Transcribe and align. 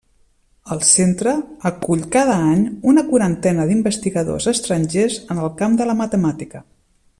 El 0.75 0.79
Centre 0.91 1.33
acull 1.69 2.01
cada 2.15 2.37
any 2.55 2.63
una 2.93 3.03
quarantena 3.11 3.69
d'investigadors 3.73 4.51
estrangers 4.55 5.19
en 5.35 5.45
el 5.45 5.55
camp 5.63 5.77
de 5.83 5.89
la 5.91 5.99
matemàtica. 6.05 6.65